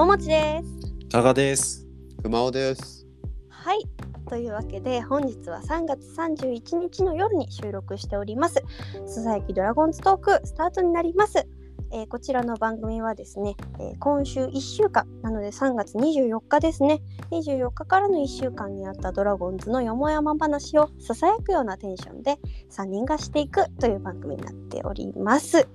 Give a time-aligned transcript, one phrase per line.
[0.00, 1.08] ももちです。
[1.10, 1.86] タガです。
[2.22, 3.06] 熊尾です。
[3.50, 3.84] はい。
[4.30, 8.64] というわけで本日は3月31日の夜に収録しております。
[9.06, 11.46] スサヤキドラゴンズトークスタートになります。
[11.92, 22.38] えーこちらの番組はですね、えー今週1週間なので3月24日ですね24日からの1週間にあったドラゴンズのよもやま話をささやくようなテンションで
[22.70, 25.68] 3人がしていくという番組になっております。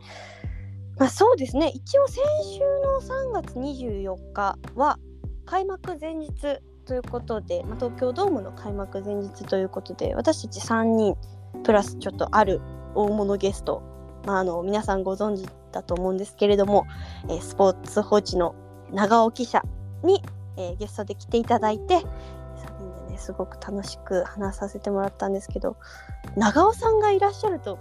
[0.97, 1.71] まあ、そうですね。
[1.73, 4.97] 一応先週の3月24日は
[5.45, 6.31] 開幕前日
[6.85, 11.15] ということで、まあ、東京ドームの開幕前日ということで私たち3人
[11.63, 12.61] プラスちょっとある
[12.93, 13.81] 大物ゲスト、
[14.25, 16.85] まあ、あの皆さんご存知だと思うんですけれども、
[17.27, 18.55] えースポーツ報知の
[18.91, 19.63] 長尾記者
[20.03, 20.21] に、
[20.57, 22.01] えーゲストで来ていただいて3
[22.79, 25.75] 人でねすごく楽しく話させてもらったんですけど
[26.37, 27.79] 長尾さんがいらっしゃると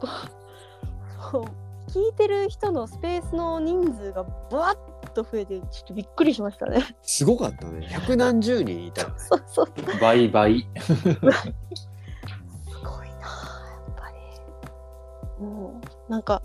[1.32, 1.63] こう
[1.94, 6.96] 聞いてる人のスペースの人数がぶわっと増えてちょっとびっくりしましたね。
[7.02, 7.86] すごかったね。
[7.88, 9.16] 百何十人いた。
[9.16, 9.66] そうそう
[10.00, 10.66] 倍倍。
[10.80, 11.14] すごいな
[13.28, 13.30] あ
[13.70, 14.10] やっぱ
[15.38, 16.42] りもうなんか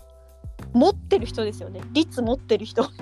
[0.72, 2.88] 持ってる人ですよね率持ってる人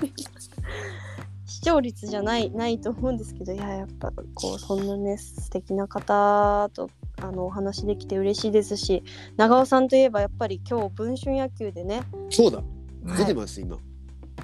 [1.45, 6.89] 視聴率じゃないないと思うんですけどいややっぱこうそんなね素敵な方と
[7.21, 9.03] あのお話できて嬉しいですし
[9.37, 12.57] 長尾さんといえばやっぱり今日文春野球でねそうだ。
[12.57, 12.65] はい
[13.17, 13.77] 出てます、今。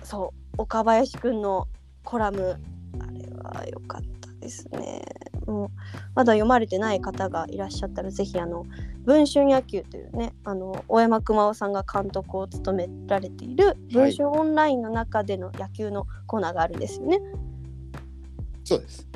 [0.03, 1.67] そう岡林くんの
[2.03, 2.57] コラム
[2.99, 5.03] あれは良かったですね
[5.45, 5.69] もう
[6.13, 8.65] まだ読まれてない方がいらっしゃったらぜひあの
[9.03, 17.19] 文春野球というねあの大山熊尾さんが監督を務められている文春オンラインの中での野球のコーナーがあるんですよね。
[18.63, 19.07] そうです。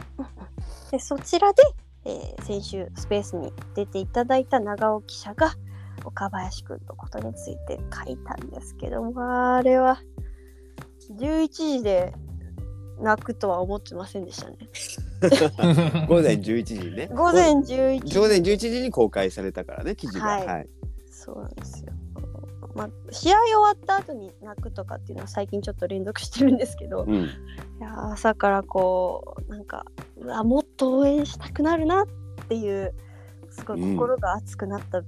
[0.91, 1.63] でそちらで、
[2.05, 5.53] えー先週スペースに出ていただいた長尾記者が
[6.05, 10.01] 岡林くんのことについて書いたんですけどまああれは
[11.17, 12.13] 11時で
[13.01, 14.57] 泣くとは思ってませんでしたね。
[16.07, 17.07] 午前11時ね。
[17.13, 20.25] 午前11時午前11時に公開されたからね、記事が。
[20.25, 20.69] はいはい。
[21.09, 21.93] そうなんですよ。
[22.75, 27.25] まあ、試合終わった後に泣くとかっていうのは最近ちょっと連続してるんですけど、いうん。
[27.79, 29.85] やー朝からこうなんか
[30.21, 32.05] うわもっと応援したくなるなっ
[32.47, 32.93] ていう
[33.49, 35.01] すごい心が熱くなった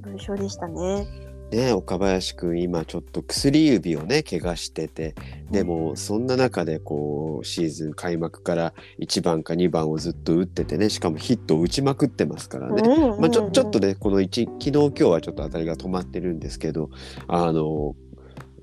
[0.00, 1.06] 文章でしたね。
[1.50, 5.14] ね岡林くん今ちょっと薬指をね怪我してて
[5.50, 16.90] でもそんな中でこうシーズン開幕から1番か2番をずっと打っててねしかもヒットを打ちまくってますからね、うんうんまあ、ちょちょっとねこの1昨日今日はちょっと当たりが止まってるんですけど
[17.28, 17.96] あの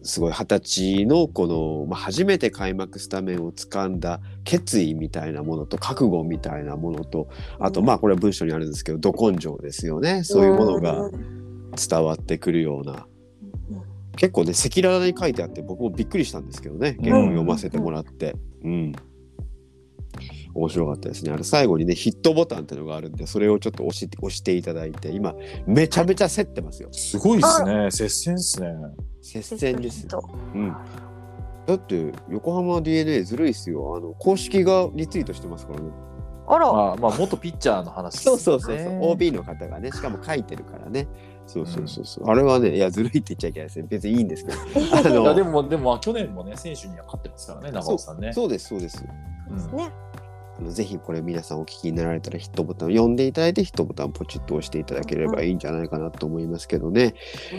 [0.06, 7.28] すごい二十歳のこの、まあ、初めて開幕スタメンを掴んだ決意みたいなものと覚悟みたいなものと
[7.60, 10.24] あとまあこれは文章にあるんですけどど根性ですよね。
[10.24, 11.10] そういうものが
[11.76, 13.08] 伝わってくるような。
[14.16, 16.98] 結構ね赤裸々に書いてあって僕もびっくりしたんですけどね。
[17.02, 18.36] 原文読ませてもらって。
[18.64, 18.96] うん
[20.56, 21.32] 面白かったですね。
[21.34, 25.36] あれ最後にねヒットボタンっていうのがあるんでそれをちょっと押して押していただいて今
[25.68, 26.90] めちゃめちゃ競ってますよ。
[26.94, 27.92] すごいですね。
[27.92, 28.74] 接戦ですね。
[29.22, 30.24] 接戦ですと
[30.54, 30.74] うん。
[31.68, 33.96] だって横浜 d n a ずるいっすよ。
[33.98, 35.90] あの公式がリツイートしてますからね。
[36.48, 38.36] あら、まあ、まあ、元ピッチャーの話ですそね。
[38.36, 41.08] うそうそうそう、OB の方がねしかも書いてるからね。
[41.48, 43.88] そうそうそうそう、あれはねいやずるいって言っちゃいけないですね。
[43.90, 44.58] 別にいいんですけど。
[44.96, 48.32] あいやのでも、でも、まあ去年もね、選手には勝ってますからね、長尾さんね。
[48.32, 49.04] そうですそうです。
[49.50, 49.78] うん。
[49.78, 49.92] ね
[50.58, 57.16] あのぜひこれ皆さんお聞きになられたらヒットボタンを読んでいただいてヒットボタンをポチッと押していただければいいんじゃないかなと思いますけどね、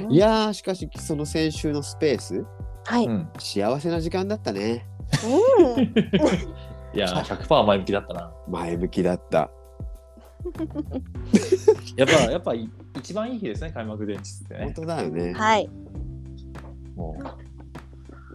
[0.08, 2.44] いやーしかしその先週のスペース
[2.86, 3.12] はい、うん。
[3.12, 3.28] うん。
[3.38, 4.86] 幸せな時間だったね。
[6.94, 8.32] いや、100%前向きだったな。
[8.48, 9.50] 前向きだった。
[11.96, 14.72] やっぱ、やっぱ、一番いい日ですね、開幕前日って本ね。
[14.74, 15.32] 当だよね。
[15.32, 15.68] はい。
[16.94, 17.16] も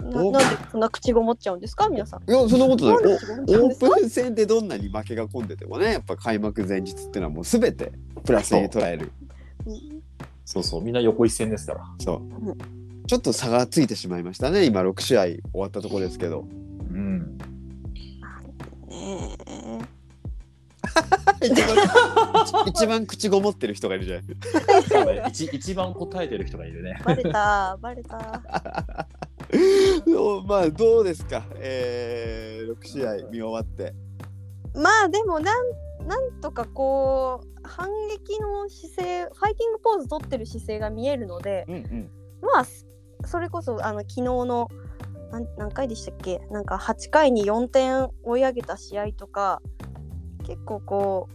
[0.10, 0.40] ななんで
[0.72, 1.88] そんな口ごもっちゃうんですか？
[1.90, 2.30] 皆さん。
[2.30, 2.96] いやそんなことない。
[2.96, 7.92] オープン戦でどんなに負けが込んでてもねやっぱ開幕前日っていうのはもう全て
[8.26, 9.12] プラスに捉える。
[10.46, 11.82] そうそう、みんな横一線ですから。
[12.00, 12.58] そううん。
[13.08, 14.66] ちょっと差がついてしまいましたね。
[14.66, 16.42] 今6試合終わったところですけど。
[16.42, 17.38] うん。
[18.88, 19.38] ね。
[19.40, 19.80] え
[21.48, 24.22] 一番一番口ごもってる人がいるじゃ
[25.06, 27.00] ない 一一番答えてる人がいるね。
[27.06, 29.08] バレたバレた。
[30.48, 33.94] まあどうですか、えー、6試合見終わって。
[34.74, 35.72] まあでもなん
[36.08, 42.12] なんとかこう反撃の姿勢ファイティングポーズ取ってる姿勢が見えるのでうんうん。
[42.42, 42.66] まあ
[43.28, 44.68] それこそあの昨日の
[45.58, 46.40] 何回でしたっけ？
[46.50, 49.62] なんか8回に4点追い上げた試合とか
[50.44, 51.30] 結構こ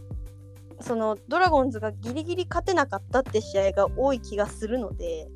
[0.79, 5.27] うそのドラゴンズがギリギリ勝てなかったって試合が多い気がするので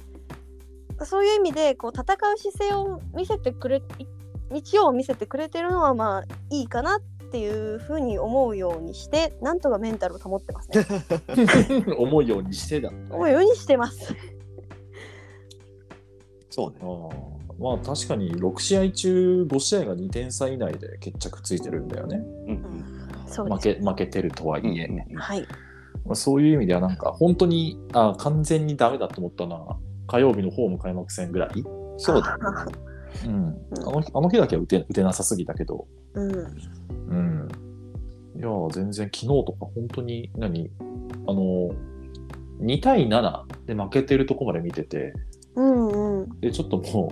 [1.06, 3.82] そういう意味でこう戦う姿勢を見せてくれ
[4.52, 7.02] 日曜を見せてくれてるのはまあいいかなっ
[7.32, 10.86] ていうふうに思うようにしてなんとかメンタルを保ってますね。
[11.98, 12.90] 思うようにしてだ。
[13.10, 14.14] 思うようにしてます。
[16.50, 22.18] そうねまあ確かに6試合中5試合が2点差以内で決着ついてるんだよね。
[22.18, 23.60] うんうんそう負。
[23.60, 25.48] け負けてるとはいえ、うんはい。
[26.06, 29.78] まあ、そういう意味ではなんか本当にあ完全にダメだと思ったのは
[30.12, 31.64] 火曜日のホーム開幕戦ぐらい、
[31.96, 32.44] そうだね。
[33.26, 36.32] うん、あのあの日だけは打て打てなさすぎたけど、うん。
[36.32, 37.48] うん、
[38.36, 40.70] いやー全然昨日とか本当に何？
[41.28, 41.70] あの
[42.60, 45.14] 2対7で負けてるとこまで見てて
[45.56, 46.40] うんうん。
[46.42, 47.10] でちょっとも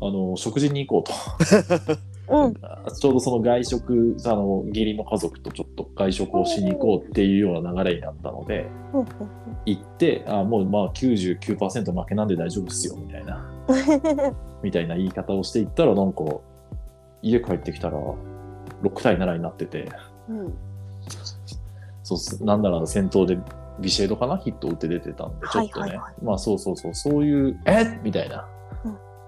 [0.00, 1.98] うあの食事に行こうと。
[2.30, 2.54] うん。
[2.54, 9.06] ちょうどその外食、あの義理の家族とちょっと外食をしに行こうっていうような流れになったので、うん。
[9.66, 13.44] 行って、あもうまあ99%負けなんで大丈夫ですよみたいな、
[14.62, 16.24] みたいな言い方をしていったら、なんか、
[17.22, 17.98] 家帰ってきたら、
[18.82, 19.88] 6対7になってて、
[20.28, 20.54] うん。
[22.02, 23.38] そうなんなら先頭で
[23.80, 24.38] ビシェードかな？
[24.38, 26.24] ヒットを打って出てたんで、ちょっとね、はいはいはい。
[26.24, 28.57] まあそうそうそう、そういう、えみたいな、うん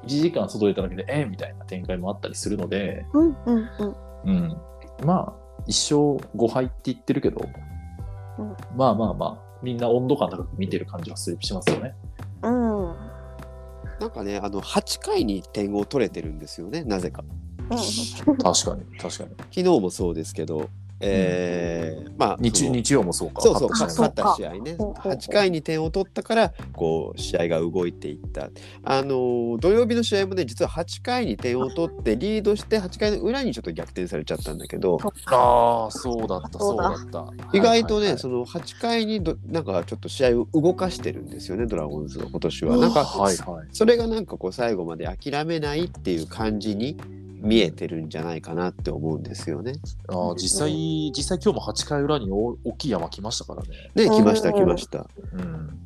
[0.05, 3.97] 1時間外出ただけで、えみたいな展開もあったりするので、うんうんうん。
[4.25, 4.57] うん、
[5.05, 7.41] まあ一勝5敗って言ってるけど、
[8.39, 11.95] うんまあまあまあみんな温度感高く見てる感じはするしますよね。
[12.43, 12.97] うん。
[14.01, 17.23] なんかね、あの8回に点を取れてるんですよね、なぜか。
[17.71, 19.31] 確かに確かに。
[19.39, 20.69] 昨日もそうですけど、
[21.01, 23.41] えーまあ、日日曜もそうか。
[23.41, 28.51] そうそう勝った試合ねほうほうほう8回に点を取ったからこう試合が動いていった
[28.85, 37.57] あのー土曜日の試合もね実は8回に点を取ってリードして8回の裏にちょっと逆転されちゃったんだけどああそうだったそううだった。
[37.57, 42.77] 意外とね、はいはいその8回にどなんかちょっと試合を動かしてるんですよねドラゴンズは今年は。
[42.77, 43.69] なんか、はいはい。
[43.73, 46.97] それがなんかこう最後まで諦めないっていう感じに
[47.41, 49.73] 見えてるんじゃないかなって思うんですよね。
[50.09, 53.69] あー実際実際今日も8回裏にお大きい山来ましたからね。
[53.95, 55.07] ね来ましたうん来ました。
[55.33, 55.81] うん。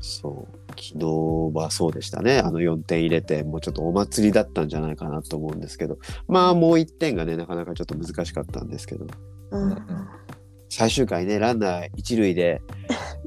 [0.00, 9.06] そう昨日はそうでしたねあの4点入れてもうちょっとお祭りだったんじゃないかなと思うんですけどまあもう1点がねなかなかちょっと難しかったんですけど
[9.50, 9.76] うん。
[10.68, 12.62] 最終回ねランナー一塁で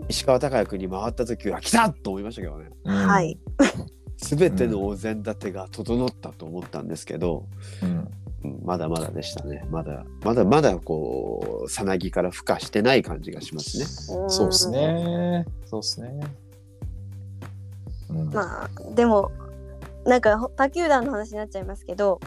[0.09, 3.37] 石川昂弥君に回った時は来たと思いましたけどねうんはい。
[4.23, 7.45] 全てのお膳立てが整ったと思ったんですけど、
[7.81, 7.89] うん。
[7.89, 13.85] うんまだまだでしたねまだまだまだこうさなぎから孵化してない感じがしますね。
[14.29, 14.69] そうです。
[14.69, 15.45] ね。
[15.65, 16.19] そうですね。
[18.09, 19.31] うんまあでも
[20.05, 22.19] なんかほ他球団の話になっちゃいますけど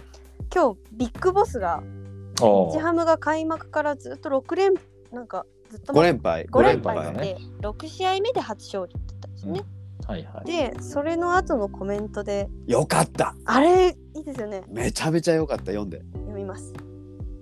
[0.54, 4.72] 今日ビッグボスがあ日ーハムが開幕からずっと6連
[5.12, 9.64] なんかずっと5連敗5連五連敗敗で6試合目で初勝利って言ったんですよね。
[10.06, 10.46] はいはい。
[10.46, 16.02] でそれの後のコメントでよかったあれいいですよねめちゃめちゃよかった読んで。
[16.12, 16.72] 読みます。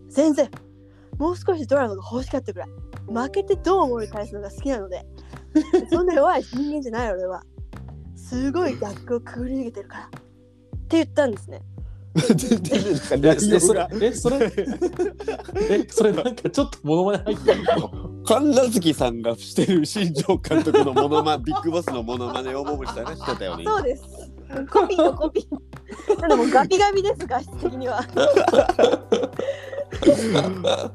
[0.08, 0.50] 全然
[1.18, 2.68] もう少しドラマが欲しかったぐらい
[3.06, 5.04] 負けてどう思い返すのが好きなので
[5.90, 7.42] そんな弱い人間じゃない俺は
[8.16, 10.18] すごい逆境をくぐり抜けてるからって
[10.90, 11.62] 言ったんですね。
[12.14, 14.52] えそれ
[15.68, 18.13] え それなんかちょっとモノマネ入ってるの？
[18.26, 23.64] 神奈月さんがしてる新庄監督のモノマ ビッグボスのモノマネをももしたがしてたよね。
[23.64, 24.02] そうです。
[24.70, 26.20] コピーのコピー。
[26.20, 28.00] ただもうガビガビです、画質的には。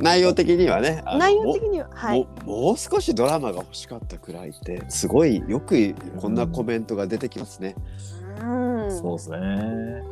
[0.00, 1.02] 内容的にはね。
[1.18, 2.26] 内容的には、はい。
[2.44, 7.74] もう少しドラマが欲しかったくらいってすごいよくこんなコメントが出てきますね。
[8.40, 10.02] うんそうですね。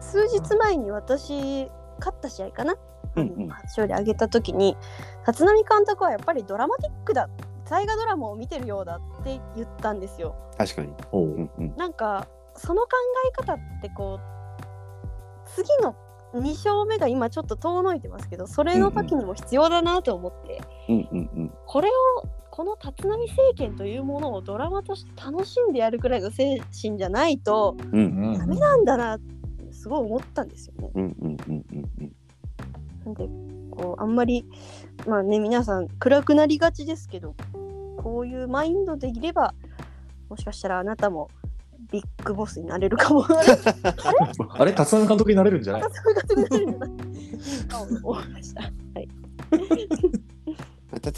[0.00, 1.68] 数日前に私、
[2.00, 2.74] 勝った試合かな。
[3.16, 4.76] うんうん勝利挙げた時に、
[5.26, 7.28] 立浪監督はやっぱりドラマティックだ。
[7.68, 10.34] 大河ドラマを見てるようだって言ったんですよ。
[10.58, 10.92] 確かに。
[11.12, 12.26] おううんうんなんか
[12.56, 12.88] その考
[13.28, 15.94] え方ってこう次の
[16.34, 21.92] 2勝目が今ちょっと遠のいてますけどそれの時にも必要だなと思って、うんうんうんこれを
[22.50, 29.39] この立浪政権というものをドラマとして楽しんでやるくらいの精神じゃないとダメなんだなって
[29.80, 30.90] すごい思ったんですよね。
[30.94, 32.12] うんうんうんうんうん
[33.06, 33.28] なんで
[33.70, 34.44] こうあんまり
[35.06, 37.34] まあね皆さん暗くなりがちですけど
[37.96, 39.54] こういうマインドでいれば
[40.28, 41.30] もしかしたらあなたも
[41.90, 43.24] ビッグボスになれるかも。
[44.54, 45.82] あれ、立浪監督になれるんじゃない？
[45.82, 46.94] そういうことになるんだな。
[47.78, 48.62] あ思いました。
[48.62, 49.08] はい。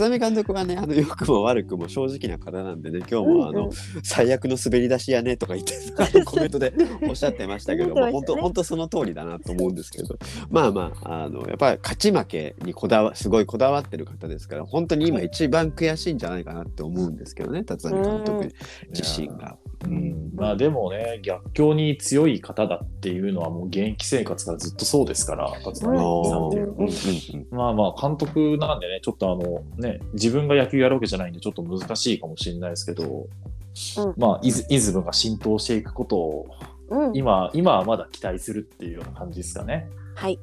[0.02, 3.72] 立浪監督はねあの良くも悪くも正直な方なんでね今日もあの、うんうん。
[4.02, 6.72] 最悪の滑り出しやねとか言って あのコメントで
[7.08, 10.18] おっしゃってましたけど本当本当その通りだなと思うんですけど
[10.50, 18.54] まあまああのやっぱり勝ち負けにこだわすごいこだわってる方ですから本当に今一番悔しいんじゃないかなって思うんですけどね立浪監督
[18.90, 19.56] 自身が。
[19.84, 25.86] うん、まあでもね、逆境に強い方だっていうのはもう現役生活からずっとそうですから、さんって。
[25.86, 36.46] うんうんうんまあまあ監督なんでね、ちょっとあのね、自分が野球やるわけじゃないんでちょっと難しいかもしれないですけど、うんまあイズイズムが浸透していくことを
[36.92, 39.88] うん、今、今はまだ期待するっていうような感じですかね。
[40.14, 40.38] はい。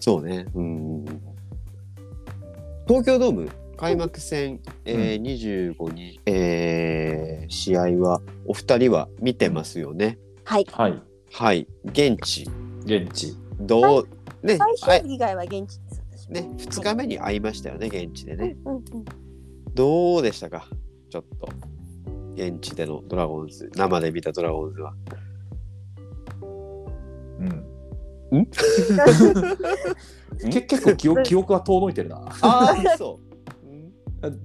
[0.00, 0.46] そうね。
[0.52, 1.04] うん。
[2.88, 10.18] 東京ドーム開幕戦、えー、25日、えー試合はお二人は見てますよね。
[10.44, 10.66] はい。
[10.70, 11.66] はい、はい。
[11.86, 12.46] 現地
[12.84, 13.34] 現地。
[13.60, 14.08] どう、
[14.42, 16.02] ね、最初以外は現地です。
[16.28, 18.54] 私ね、2日目に会いましたよね、現地でね。
[18.66, 18.84] うんうん
[19.74, 20.66] どうでしたか？
[21.08, 21.48] ちょっと。
[22.34, 24.92] 現地でのドラゴンズ、生で見たドラゴンズは。
[28.32, 28.38] うん。
[28.40, 28.46] ん？
[30.50, 32.16] け結構記憶記憶が遠のいてるな。
[32.42, 33.27] ああ、そう。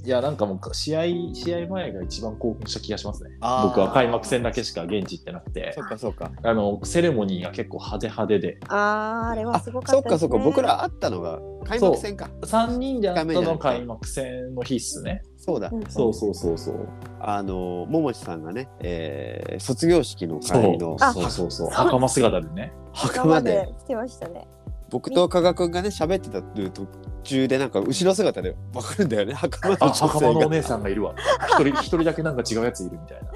[0.05, 1.03] いや、なんかもう試合、
[1.33, 3.31] 試合前が一番興奮した気がしますね。
[3.41, 6.31] あー僕は開幕戦だけしか現地行ってなくてそ、っかそっか。
[6.43, 10.15] あの、セレモニーが結構派手派手で、あーあれはあ、すごかそっですね。
[10.17, 10.37] ったかそっか。
[10.37, 12.29] 僕ら会ったのが開幕戦か。
[12.41, 15.23] 3人で会ったの開幕戦の日っすね。
[15.37, 15.69] そうだ。
[15.73, 16.87] うんそうそうそうそう。
[17.19, 21.51] あの、桃地さんがね、えー卒業式のそう会のあそうそうそう。
[21.51, 22.73] そう袴姿でね。
[22.93, 24.47] 墓まで来てましたね。
[24.93, 26.87] 僕と加賀くんがね喋ってた途
[27.23, 31.15] 中でなんか後ろ姿でわかるんだよね墓場のあ、女性が袴のお姉さんがいるわ。
[31.49, 33.27] 一人、 一人だけなんか違うやついるみたいな。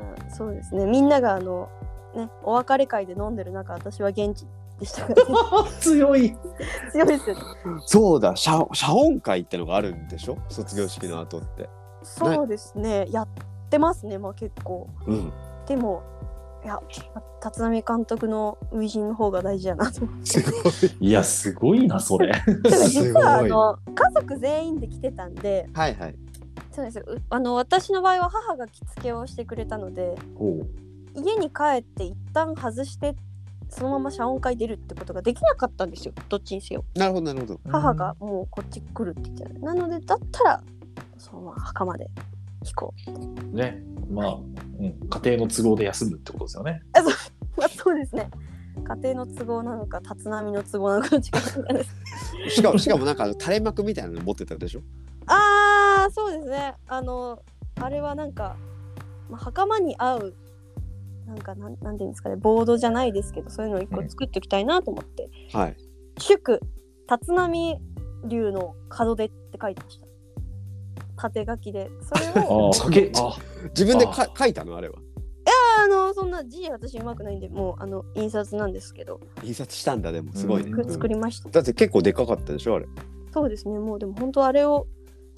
[0.02, 0.86] まあそうですね。
[0.86, 1.68] みんながあの
[2.14, 4.46] ねお別れ会で飲んでる中、私は現地
[4.80, 5.24] でしたから、
[5.64, 6.34] ね、 強い。
[6.90, 7.42] 強いですよね。
[7.84, 10.38] そうだ謝謝恩会ってのがあるんでしょ？
[10.48, 11.68] 卒業式の後って
[12.02, 13.08] そうですね。
[13.10, 13.28] やっ
[13.68, 14.16] てますね。
[14.16, 14.88] まあ結構。
[15.06, 15.30] うん
[15.66, 16.02] でも
[16.64, 16.80] いや
[17.44, 20.26] 立浪監督の初陣の方が大事やなと思って。
[20.26, 22.32] すごいいや、すごいな、それ。
[22.46, 26.14] でも実はあの家族全員で来てたんで、はいはい
[26.72, 30.14] そうですあの私の場合は母が着付けをしてくれたので、
[31.16, 33.16] 家に帰って一旦外して
[33.68, 36.14] そのまま謝恩会出るってことができなかったんですよ。
[36.28, 36.84] どっちにせよ。
[36.94, 40.62] なるほどなるほど母がもうこっち来るって言ってたなのでだったら
[41.16, 42.08] そのまま墓まで
[42.64, 42.94] 引こ
[43.52, 43.56] う。
[43.56, 43.82] ね。
[44.10, 46.82] まあ、うん、家庭の都合で休むってことですよね。
[47.56, 48.30] まあ そうですね。
[48.84, 51.22] 家庭の都合なのか立浪の都合なのか違い
[51.74, 51.94] です。
[52.56, 54.82] しかもしかもなんか垂れ幕みたいなの持ってたでしょ？
[55.26, 56.74] ああそうですね。
[56.86, 57.42] あの
[57.80, 58.56] あれはなんか、
[59.28, 60.34] まあ、袴に合う
[61.26, 65.76] なんかなんなんていうんですかねボードじゃないですけどそういうのを一個作っておきたいなと思って、はい
[66.18, 66.60] 祝
[67.10, 67.80] 立浪
[68.26, 70.07] 流の門出って書いてました。
[71.18, 71.90] 縦書きで。
[72.02, 72.70] それを
[73.16, 73.36] あ
[73.70, 74.76] 自分でか書いたの？
[74.76, 74.96] あれは。
[75.80, 79.20] あのそんな字私うまくないんでもうあの印刷なんですけど。
[79.44, 80.78] 印刷したんだでもすごいね、うん。
[80.78, 81.48] 作作りました。
[81.50, 82.86] だって結構でかかったでしょあれ。
[83.32, 83.78] そうですね。
[83.78, 84.86] もうでも本当あれを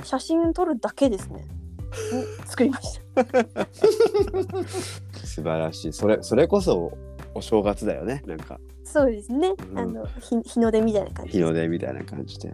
[0.03, 1.41] 写真撮るだけですね。
[1.41, 1.45] ん
[2.47, 3.25] 作りました。
[5.25, 5.93] 素晴らしい。
[5.93, 6.93] それそれこそ
[7.35, 8.59] お正月だよねなんか。
[8.85, 9.55] そうですね。
[9.73, 9.79] うん。
[9.79, 11.49] あの日日の出みたいな感じ日です。
[11.49, 12.53] の出みたいな感じで、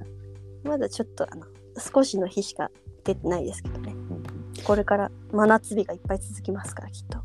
[0.64, 1.47] まだちょっとあの
[1.78, 2.71] 少しの日しか
[3.06, 3.92] 出てないですけどね。
[4.10, 4.22] うん
[4.64, 7.18] これから真夏日がいっぱい続きますからきっと。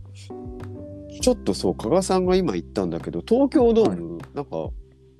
[1.21, 4.69] ちょっとそう加賀さんが今言ったんだけど東京ドーム、なんか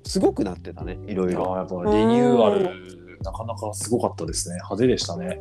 [0.04, 2.64] すごくなってたねいろいろやっぱリニューアル、
[3.22, 4.56] なかなかすごかったですね。
[4.56, 5.40] 派手でしたね。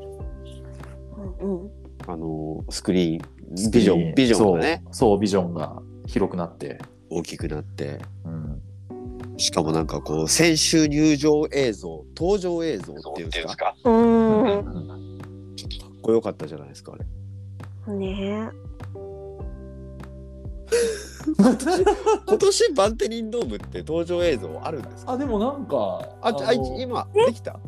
[1.41, 1.71] うんうん。
[2.07, 4.95] あのスクリーンビジョンビジョンがねそう。
[5.11, 6.79] そう、ビジョンが広くなって。
[7.09, 8.61] 大きくなってうん。
[9.35, 13.75] しかもなんかこう先週入場映像登場映像っていうんですか？
[13.83, 15.00] うん
[16.01, 16.97] こよかったじゃないですかあ
[17.91, 17.99] れん。
[17.99, 18.49] ね
[22.27, 25.13] 今年バンテリンドームって登場映像あるんですか？
[25.13, 27.59] あ、でもなんか、ああの今できた？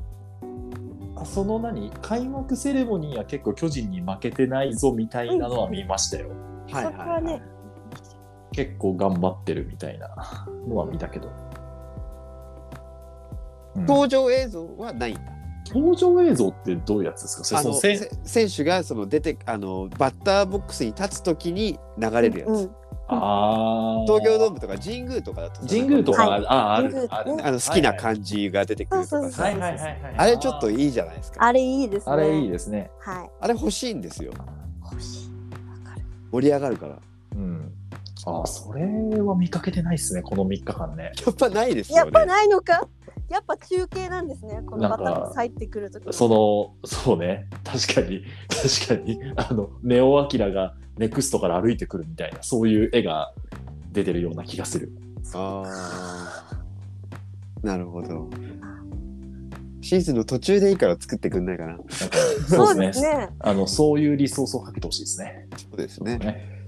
[1.16, 1.92] あその何？
[2.02, 6.30] 開幕セレモニーは結構巨人に負けてないぞみたいなのは見ましたよ。
[6.70, 6.72] え。
[6.72, 7.42] そこはね。
[8.52, 10.10] 結構頑張ってるみたいな
[10.68, 11.28] のは見たけど。
[11.28, 11.32] う
[13.80, 15.22] ん登場映像はないんだ
[15.67, 17.43] 登場映像ってどういうやつですか？
[17.43, 17.93] それあのその
[18.24, 22.75] 選手がその出てあのバッターボックスに立つ時に流れるやつ、うん。
[23.08, 32.13] あー東京ドームとか神宮とかだとさ神宮とか、はいああ神宮るあるあの好きな感じが出てくるとかさ、はいはいはいはいあれちょっといいじゃないですかあれいいですね。
[32.13, 32.91] あれいいですね。
[33.00, 33.29] はい。
[33.41, 34.32] あれ欲しいんですよ
[34.91, 35.29] 欲しい。
[35.86, 36.01] わかる。
[36.32, 37.00] 盛り上がるからうん。
[38.25, 38.86] ああ、それ
[39.22, 41.12] は見かけてないですね、この3日間ね。
[41.25, 42.88] やっぱないですよねやっぱないのか？
[43.30, 44.62] やっぱ中継なんですね。
[44.65, 46.13] このバタが入ってくるとき。
[46.13, 53.34] その、そうね、確かに、確かに、あの、ネオアキラがネクストから歩いてくるみたいな、そういう絵が
[53.92, 54.92] 出てるような気がする。
[55.34, 58.30] あーなるほど
[59.82, 61.70] シーズンの途中でいいから作ってくんないかな。
[61.70, 61.88] なんか
[62.48, 63.30] そうですねね。
[63.39, 65.48] あのそういうリソースをかけてほしいですね。
[65.58, 66.18] そうですね。
[66.18, 66.68] ね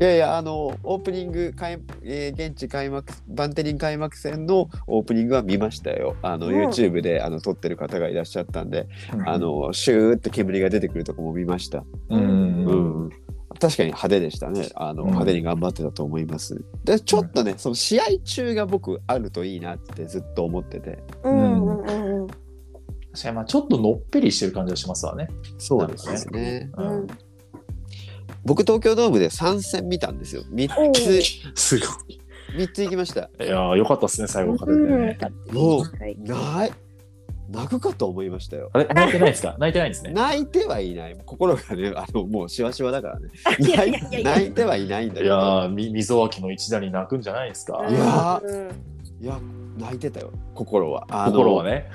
[0.00, 6.16] いやいや、あの、オープニング開、えー現地開幕、バンテリン開幕戦のオープニングは見ましたよ。
[6.22, 11.84] あの、うん YouTube であの撮ってる方がいらっしゃったんで、うんあ、の、シューって煙が出てくるとこも見ました。
[12.08, 13.10] うんうんうんうん
[13.58, 14.68] 確かに派手でしたね。
[14.74, 16.64] あの、うん派手に頑張ってたと思います。
[16.84, 20.98] で、ちょっとね、その試合中が僕あるといいなってずっと思ってて。
[21.24, 22.26] うんうんうんうん。
[22.28, 25.28] 確かにまあちょっとのっぺりしてる感じがしますわね。
[25.58, 26.70] そうですね。
[26.78, 27.06] ううんん
[28.44, 30.42] 僕、東京ドームで3戦見たんですよ。
[30.52, 31.22] 3おうつ、
[31.54, 31.86] すご
[32.56, 33.30] 3つ行きました。
[33.40, 33.46] い。
[33.46, 35.18] いやーよかったですね最後勝ててね。
[35.52, 36.72] もうはいない、
[37.50, 38.70] 泣くかと思いましたよ。
[38.72, 39.56] あれ泣いてないですか？
[39.58, 40.12] 泣いてないんですね。
[40.12, 41.16] 泣いてはいない。
[41.26, 43.28] 心がね、あの、もうしわしわだからね。
[43.60, 47.84] いやい泣いやいやいや泣いてはいないんだけいやみ溝脇の一打に泣くんじゃないですか？
[47.88, 47.92] い。
[47.94, 48.70] やうん
[49.22, 49.38] いや、
[49.78, 51.06] 泣いてたよ、心は。
[51.10, 51.90] あの心はね。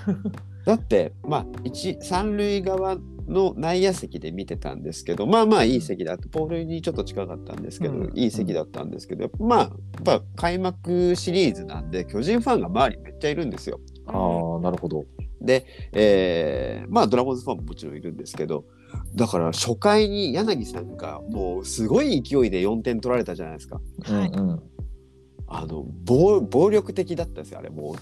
[0.65, 13.79] だって、まあ、一三塁側の内野席で見てたんですけど、まあまあいい席だって、ポールにちょっと近かったんですけど、うんいい席だったんですけど、まあ、やっぱ開幕シリーズなんで、巨人ファンが周りめっちゃいるんですよ。
[14.07, 15.05] ああなるほど。
[15.41, 18.65] で、えーまあドラゴンズファンももちろんいるんですけど、
[19.15, 23.81] だから初回に柳さんがもうすごい勢いで4点取られたじゃないですか。
[24.03, 24.63] はいうんうん
[25.47, 27.95] あの暴暴力的だったんですよ、あれもう。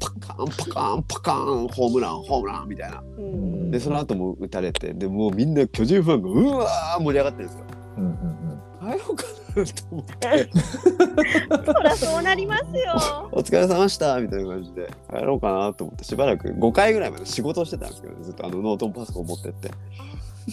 [0.00, 3.02] パカーンパカーンパカーンホームランホームランみたいな。
[3.18, 7.64] うんでその後も打たれてでもうみんな巨人ファンがうわー盛り上がってるんですよ。
[7.98, 8.40] うんうん
[8.80, 9.24] 帰ろうか
[9.56, 10.50] なと思って
[11.74, 13.28] そりゃそうなりますよ。
[13.30, 19.70] お疲れ様でしたみたいな感じで帰ろうかなと思ってしばらく5回ぐらいまで仕事をしてたんですけどねずっとあのノートパソコン持ってって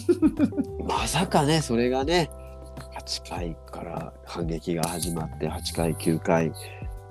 [0.86, 2.30] まさかねそれがね
[2.98, 6.52] 8回から反撃が始まって8回9回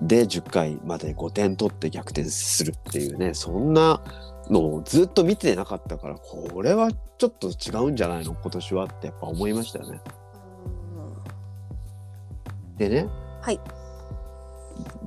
[0.02, 4.02] で10回まで5点取って逆転するっていうねそんな
[4.50, 8.34] のをずっと見てなかったからこれはちょっと違うんじゃないの？
[8.34, 10.00] 今年はってやっぱ思いましたよね。
[12.78, 13.08] でね、
[13.42, 13.60] はい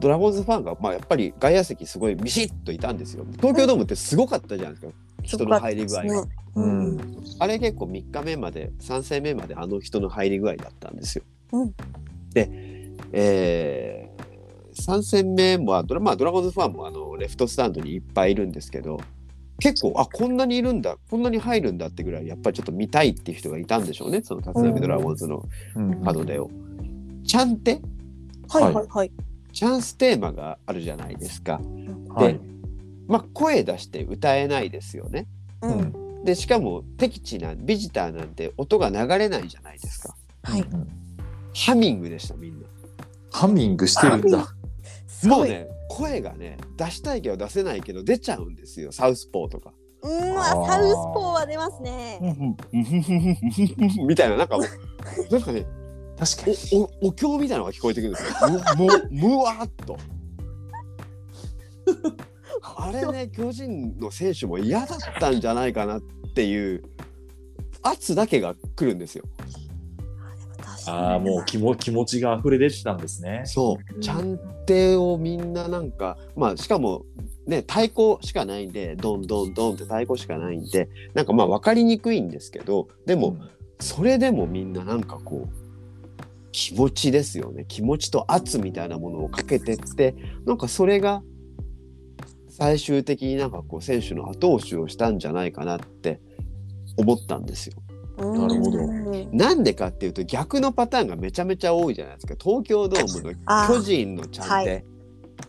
[0.00, 3.24] ドラゴンズファンが、まあ、やっぱり外野席すごいビシッといたんですよ。
[3.36, 6.24] 東京ドームってすごかったじゃないですか、人の入り具合が。
[6.56, 11.24] うんあれ結構3日目まで3戦目まであの人の入り具合だったんですよ。
[11.52, 11.74] うん
[12.32, 12.50] で、
[13.12, 19.00] えー、3戦目もドラ,、まあ、ドラゴンズファンもあのレフトスタンドにいっぱいいるんですけど
[19.60, 25.44] 結構あこんなにいるんだこんなに入るんだってぐらいやっぱりちょっと見たいっていう人がいたんでしょうねその立浪ドラゴンズの
[25.76, 26.50] うん門出を。
[27.24, 27.80] ちゃんて
[28.48, 29.12] はいはいはい。
[29.52, 31.60] チャンステーマがあるじゃないですか。
[32.14, 32.40] はい。
[33.06, 35.26] まあ、声出して歌えないですよね。
[35.62, 35.68] う。
[35.68, 40.14] うんんでしかも敵地なんビジターなんて音が流れないじゃないですか。
[40.42, 40.60] はい。
[40.60, 40.88] うん
[41.52, 42.66] ハミングでしたみんな。
[43.32, 44.54] ハミングしてるんだ。
[45.06, 45.38] すごい。
[45.38, 49.74] もうね声がね出したいけど出せないけど出ちゃうんですよサウスポーとか。
[50.02, 52.18] うん、ああーサウスポーは出ますね。
[54.06, 55.66] みたいななんかもうなんかね
[56.16, 56.56] 確かに。
[56.72, 58.34] おおお経みたいなのが聞こえてくるんですよ。
[58.78, 59.98] むむむわーっと。
[62.62, 66.00] あれね巨人の選手も嫌だったんじゃないかなっ
[66.34, 66.84] ていう
[67.82, 69.24] 圧だけが来るんですよ。
[70.86, 73.42] ああ、もう気も気持ちが溢れ出てたんですね。
[73.44, 73.94] そう。
[73.94, 74.00] うん。
[74.00, 77.04] ちゃんてをみんななんかまあしかも
[77.46, 83.36] ね太鼓しかないんでドンドンドンって太鼓しかないんでなんかまあ分かりにくいんですけどでも、
[83.80, 85.60] それでもみんななんかこう
[86.52, 87.64] 気持ちですよね。
[87.68, 90.14] 気持ちと圧みたいなものをかけてって
[90.46, 91.22] なんかそれが
[92.48, 96.20] 最終的になんかこう選手の後押しをしたんじゃないかなって
[96.96, 97.76] 思ったんですよ。
[98.18, 98.78] なるほど
[99.32, 104.84] なんでかっていうと逆のパターンがめちゃめちゃ多いじゃないですか東京ドームのあー巨人のちゃんはて、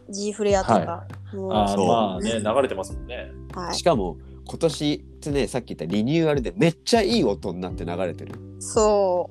[0.10, 1.08] G フレアとか。
[1.34, 3.32] もうああ、そうまあね、流れてますもんね。
[3.54, 3.84] はいし。
[3.84, 8.36] かも今年ねさっき言ったリニューアルでめっちゃいい音になって流れてる。
[8.60, 9.30] そ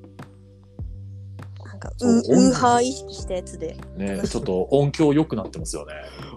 [1.62, 1.66] う。
[1.66, 3.76] なんかそうウウーハー意識したやつで。
[3.96, 5.92] ね、ちょっと音響良くなってますよね。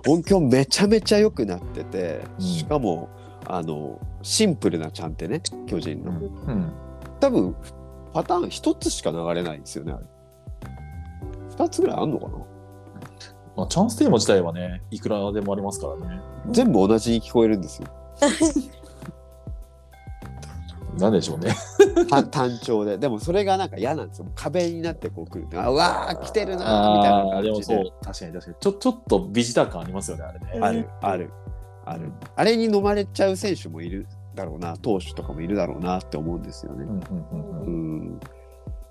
[0.08, 3.10] 音響めちゃめちゃ良くなってて、うんしかも
[3.46, 6.16] あのシンプルなちゃんてね巨人の、う
[6.52, 6.72] ん。
[7.20, 7.56] 多分
[8.14, 10.04] パターン一つしか流れないんですよねあれ。
[11.50, 12.38] 二つぐらいあんのかな？
[13.56, 16.22] まあ、チャンステーマ自体はね、いくらでもありますからね。
[16.52, 17.88] 全部同じに聞こえるんですよ。
[21.00, 21.56] なんでしょうね。
[22.10, 22.98] 単単調で。
[23.00, 24.28] でもそれがなんか嫌なんですよ。
[24.36, 27.76] 壁になってこう来るあうわー来てるなーみたいな感じで。
[27.76, 28.58] もそう、確かに確かに。
[28.60, 30.52] ちょ、ちょっとビジター感ありますよね、あれね。
[30.56, 30.90] うんある。
[31.02, 31.32] ある。
[31.86, 36.86] あるあれに飲まれちゃう選手もいるだろうな投手とかもいるだろうなって思うんですよね。
[36.86, 37.66] うんうんうんう。
[37.66, 38.16] うん。
[38.16, 38.20] ん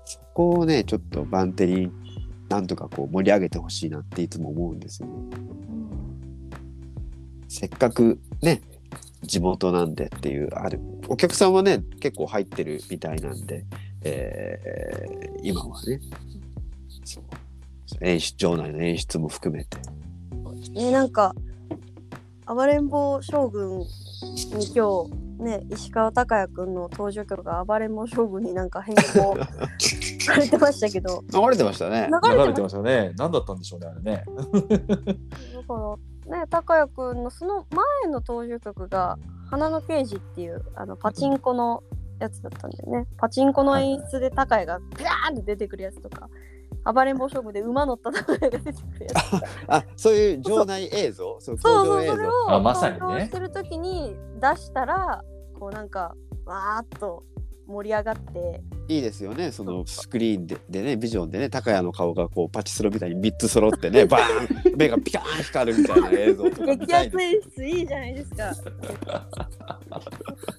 [0.05, 1.93] そこをねちょっとバンテリン
[2.49, 5.13] なんとかこう盛り上げてほしいなっていつも思うんですよね。
[7.47, 8.61] せっかくね
[9.21, 10.79] 地元なんでっていうある。
[11.07, 13.65] お客さんはね結構入ってるみたいなんで、
[14.03, 15.99] えー今はね。
[17.03, 17.23] そう。
[18.01, 19.77] 演出場内の演出も含めて。
[20.73, 21.35] ねなんか
[22.47, 23.87] 暴れん坊将軍に
[24.73, 29.35] 今日ね石川昂弥くんの登場曲が暴れん坊将軍になんか変更
[30.23, 31.23] されてましたけど。
[31.33, 32.09] 流れてましたね。
[32.23, 32.79] 流れてました？
[32.81, 33.13] ね。
[33.17, 34.23] 何だったんでしょうね、あれね。
[34.25, 35.97] だか
[36.29, 37.65] らね高谷くんのその
[38.01, 39.17] 前の登場曲が
[39.51, 41.83] 「花の刑事」っていうあのパチンコの
[42.19, 43.07] やつだったんだよね。
[43.17, 46.29] パチンコの演出で高谷がピャーンって出てくるやつとか
[46.85, 51.37] 暴れん坊将軍で馬乗った高谷が出てくるやつ あそういう場内映像？
[51.41, 53.25] そうそうそうそれをあまさにね。
[53.25, 55.23] してる時に出したら
[55.63, 56.13] こうなんか
[56.45, 57.23] わーっと
[57.67, 58.61] 盛り上がって。
[58.89, 59.53] いいですよね。
[59.53, 64.75] そのスクリーンででねビジョンでね高谷の顔がこうパチスロみたいに3つ揃ってねバーン！
[64.75, 66.61] 目がピカーン光るみたいな映像とか。
[66.65, 68.51] 見激アツ演出いいじゃないですか。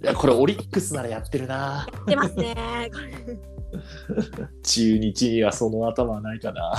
[0.03, 1.87] いや、これオリックスならやってるな。
[2.07, 2.55] 出ますね
[4.63, 6.75] 中日にはその頭はないかな。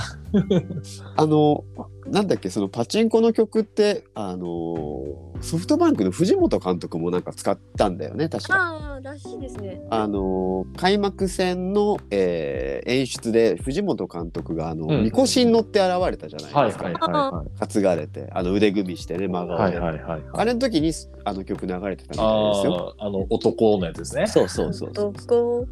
[1.16, 1.64] あの
[2.06, 5.04] なんだっけそのパチンコの曲ってあの
[5.40, 8.54] ソフトバンクの藤本監督もなんか使ったんだよね確か。
[8.56, 19.76] ああらしいですねあの開幕戦の、えー演出で藤本監督があの、うんみこしに乗って現れたじゃないですか、はいはいは担がれてあの腕組みしてね真い顔で、はい。
[19.76, 20.22] はいはいはい。
[20.32, 20.92] あれの時に
[21.24, 22.94] あの曲流れてたみたいですよ。
[22.98, 24.26] あの男のやつですね。
[24.26, 25.12] そうそうそうそう。
[25.12, 25.66] どこ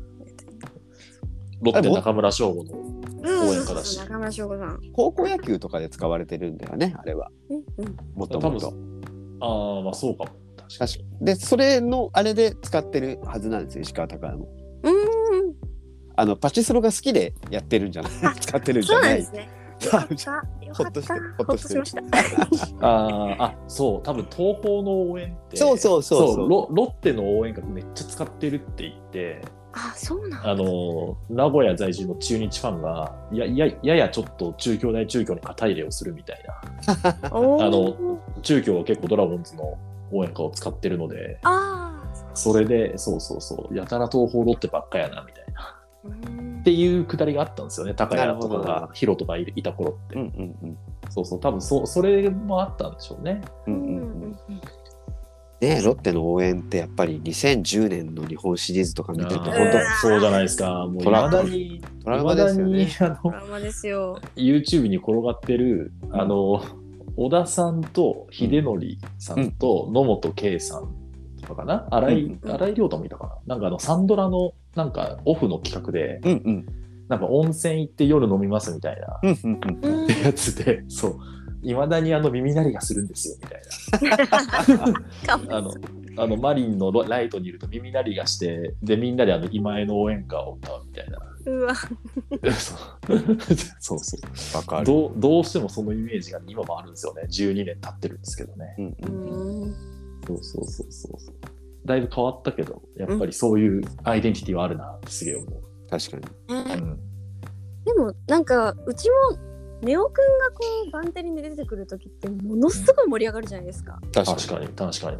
[1.64, 2.72] ロッテ中村翔吾の。
[3.26, 8.72] 応援歌だし中村翔吾さん高校野球とかで使われてるんだよねあれはうんうんもと多分もと。
[9.40, 10.30] ああ、まあそうかも。
[10.56, 14.48] 確か確かでそれのあれで使ってるはずなんですよ石川昂弥も。
[14.82, 14.94] うーん
[16.16, 18.12] あのパチスロが好きでやってるんじゃない？
[18.40, 19.10] 使ってるんじそうゃない？
[19.10, 19.48] なんですね。
[19.84, 20.14] よかった。
[20.64, 20.84] よかった。
[20.84, 22.00] ほっとしてるほっとしました。
[22.00, 22.08] に。
[22.80, 25.56] あーあ、そう、多分東宝の応援って。
[25.56, 29.42] そうそうそうそうロロッテの応援歌めっちゃ使ってるって言って、
[29.74, 36.54] あ、そうなんあの名古屋在住の中日ファンがややややちょっと中京大中京に肩入れをするみたいな。
[37.28, 39.76] あの中京は結構ドラゴンズの
[40.12, 42.02] 応援歌を使ってるのであ
[42.34, 45.74] それでそうそうそうやたら東宝ロッテばっかやなみたいな。
[46.60, 50.78] っていうくだりがあったんですよね高谷とかがヒロとかいいた頃って、うんうんうん。
[51.10, 53.40] そうそう多分そそれもあったんでしょうね。
[53.66, 54.53] うんうんうん
[55.64, 60.86] ねロッテの応援ってやっぱり2010年の日本シリーズとか見てると本当うんそうじゃないですか。
[60.86, 62.84] もういまトにトラウマですよね。
[62.84, 64.20] 未だにあのドラマですよ。
[64.36, 66.62] YouTube に転がってる、あの、
[67.16, 68.80] 小田さんと秀則
[69.18, 70.88] さんと野本圭さん
[71.40, 73.54] とかかな、新井、うん新井亮太もいたかな？
[73.54, 76.66] なんかあの、サンドラのなんかオフの企画で、うんうん。
[77.08, 80.08] なんか温泉行って夜飲みますみたいなうんうんうんうん。
[80.22, 81.18] やつで、そう、
[81.64, 85.56] いまだにあの耳鳴りがするんですよみたい かな。
[85.56, 85.74] あの、
[86.16, 91.18] あのマリンのライトにいると耳鳴りがして、で、みんなであの今江の応援歌を歌うみたいな。
[91.46, 91.74] うわ。
[92.52, 92.74] そ
[93.14, 93.18] う
[93.80, 94.18] そうそ
[94.54, 94.56] う。
[94.56, 94.86] わかる。
[94.86, 97.22] どうどうしてもそのイメージが今もあるんですよね。
[97.28, 98.74] 12年経ってるんですけどね。
[98.78, 99.74] うんううんーん。
[100.26, 101.34] そうそうそうそう。
[101.84, 105.62] だいぶ変わったけど、やっぱりそういうアイデンティティはあるなってすげえ思う。
[105.90, 106.22] 確かに。
[106.48, 106.98] うん、
[107.84, 109.38] でもなんかうちも
[109.82, 114.00] ネオくんがこうバンテリンで出てくる時ってものすごい盛り上がるじゃないですか。
[114.12, 115.18] 確確かに、確かに。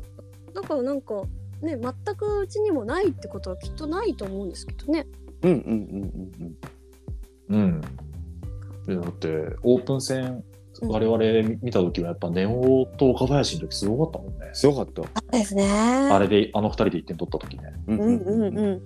[0.55, 1.23] だからなんか
[1.61, 5.07] ね全くうちにもないってことはきっとないと思うんですけどね。
[5.43, 6.57] うんうんうん
[7.51, 7.81] うんうん。
[8.87, 10.25] でだって、オープン戦、
[10.83, 14.51] うん我々見た時はやっぱネオと岡林の時すごかったもんね。
[14.55, 15.03] すごかった。
[15.31, 15.65] ですね。
[16.11, 17.73] あれで、あの二人で1点取った時ね。
[17.87, 18.83] うんうんうんうん。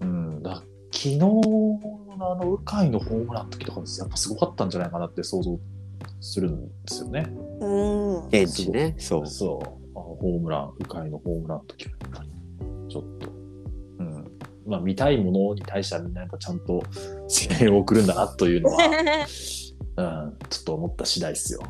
[0.00, 0.42] うん。
[0.42, 1.18] だ昨日
[2.16, 5.58] のあの、鵜飼のホームランの時とかやっぱすごかったんじゃないかなって想像
[6.20, 7.26] するんですよね。
[7.60, 8.26] うん。
[8.28, 8.94] 現地ね。
[8.98, 9.26] そう。
[9.26, 12.30] そう、あのホームラン、鵜飼のホームランの時はやっぱり、
[12.88, 13.30] ちょっと、
[13.98, 14.32] うん。
[14.66, 16.82] まあ、見たいものに対してはみんなやっぱちゃんと
[17.28, 18.78] 声援を送るんだなというのは、
[19.94, 21.60] うん、ちょっと思った次第ですよ。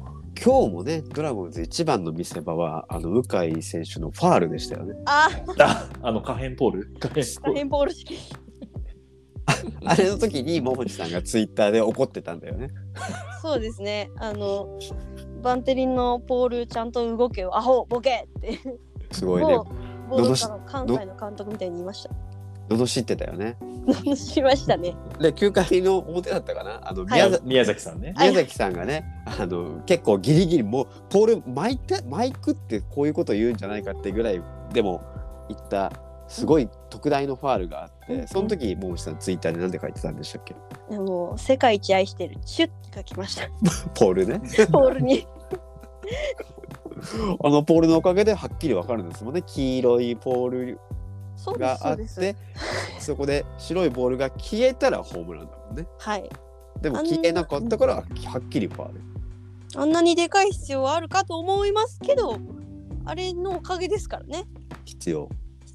[0.45, 4.95] 今日もね、ドラゴンズ一番の見せ場は、あの、鵜飼選手のファールでしたよね。
[5.05, 5.29] あ、
[5.61, 6.97] あ、あの、可変ポール？
[6.99, 8.19] 可変ポール変ボール式。
[9.85, 12.71] あれの時に、桃地さんがツイッターで怒ってたんだよね。
[13.41, 14.11] そうですね。
[14.17, 14.79] あの
[15.43, 18.59] バンテリンのポールちゃんと動けよ、アホボケって。
[19.11, 19.63] すごいねも。
[19.63, 22.11] うボードの関西の監督みたいに言いました。
[22.69, 23.57] 罵ってたよね。
[24.15, 24.95] しましたね。
[25.21, 26.81] で、9回の表だったかな？
[26.89, 28.15] あの、はい宮崎宮崎さんね。
[28.17, 34.41] はい宮崎さんがね、あの結構ギリギリもうポール巻いてマイクってこういうこと言うんじゃないかってぐらい
[34.73, 35.03] でも
[35.49, 35.93] 言った
[36.29, 38.29] すごい特大のファールがあって、うん。
[38.29, 40.55] その時桃地さんツイッターで何で書いてたんでしたっけ？
[40.91, 43.49] でも世界一愛してるチュッて書きました。
[43.95, 44.41] ポールね。
[44.71, 45.27] ポールに。
[47.43, 49.43] あのポールのおかげではっきりわかるんですもんね。
[49.43, 50.79] 黄色いポール
[51.59, 52.37] があって
[53.01, 55.87] そこで白いボールが消えたらホームランだもんね。
[55.99, 56.31] はい。
[56.81, 59.01] でも消えなかったからはっきりファール。
[59.75, 62.39] あんなにでかい必要はあるかと思いますけど
[63.07, 64.45] あれのおかげですからね。
[64.85, 65.29] 必要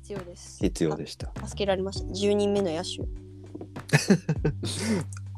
[0.07, 0.59] 必要です。
[0.61, 1.33] 必要でした。
[1.35, 2.07] あ助けられました。
[2.07, 3.01] 10人目の野手。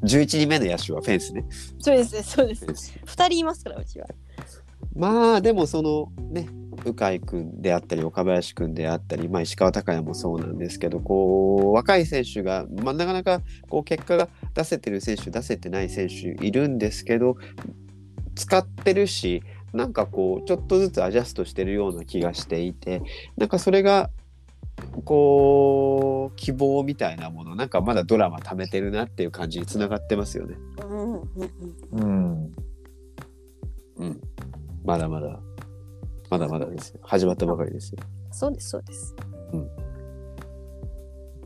[0.05, 1.43] 11人目の野手はフェンスね。
[1.79, 2.65] そうですそうです。
[2.65, 2.99] フェンス。
[3.03, 4.05] 2人いますからうちは。
[4.95, 6.47] まあでもそのね
[6.85, 17.37] 鵜飼君であったり岡林君であったり、まあ、石川昂弥もそうなんですけどこう若い選手が、まあ、なかなかこう結果が出せてる選手出せてない選手いるんですけど
[18.35, 19.41] 使ってるし
[19.73, 23.01] なんかこうちょっとずつアジャストしてるような気がしていて
[23.37, 24.09] なんかそれが
[25.05, 30.55] こう希望みたいなものなんかまだドラマ貯めてるなっていう感じにつながってますよね。
[30.83, 31.21] うんうん
[31.93, 32.53] うんうん。
[33.97, 34.21] うん、
[34.85, 35.39] まだまだ
[36.29, 37.99] まだまだですよ始まったばかりですよ。
[38.31, 39.15] そうですそうです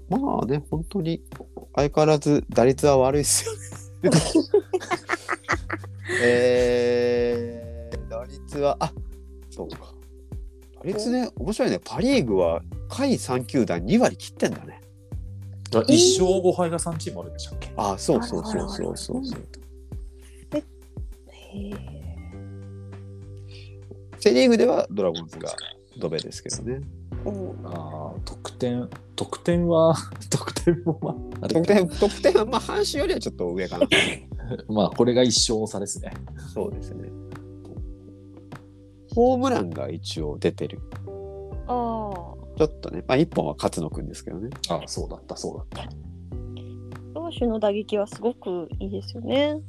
[0.09, 1.23] まあね、本当に
[1.75, 4.11] 相変わらず打率は悪いですよね。
[6.21, 8.91] えー、打率は、あ
[9.49, 9.93] そうか。
[10.81, 11.79] 打率ね、面白いね。
[11.83, 12.61] パ・リーグは
[12.93, 14.81] 下位3球団2割切ってんだね。
[15.75, 17.71] あ一勝5敗が3チームあるんでしたっけ？
[17.75, 19.41] あそうそうそうそうそうそう。
[20.51, 22.03] へえ
[24.19, 25.49] セ・リーグではドラゴンズが
[25.97, 26.81] ドベですけどね。
[27.25, 29.95] うんああ、得点、得点は、
[30.29, 33.87] 得点もまあ、得点、得点はまあ阪神よりはちょっと上かな。
[34.69, 36.13] まあ、これが一勝差ですね。
[36.53, 37.09] そうですね。
[39.15, 40.79] ホームランが一応出てる。
[41.67, 44.49] あちょっとね、まあ1本は勝野くんですけどね。
[44.69, 45.81] ああ、そうだった、そうだった。
[45.83, 45.89] あ
[47.13, 49.59] 投手の打撃はすごくいいですよね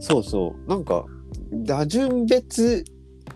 [0.00, 0.68] そうそう。
[0.68, 1.04] なんか、
[1.52, 2.84] 打順別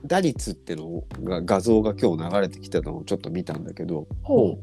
[0.07, 4.59] 打率ってのが画像が今日流れてきてたのをちょっと見たんだけど、ほ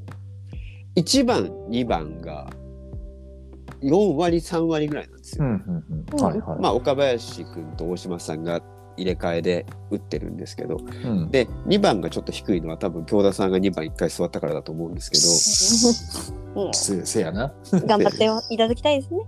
[0.95, 2.49] 1番、2番が
[3.81, 5.43] 4割、3割ぐらいなんですう。
[5.43, 5.53] うよ。
[5.53, 6.23] ん、うん、うん。
[6.23, 6.59] はい、はい。
[6.59, 8.61] まあ、岡林君と大島さんが
[8.99, 15.23] 入れ替えで打ってるんですけど、うん、で、2番がちょっと低いのは多分、京田さんが2番1回座ったからだと思うんですけど、
[16.65, 17.45] も せせやな。
[17.45, 17.53] う
[17.85, 19.21] 頑張っていただきたいですね。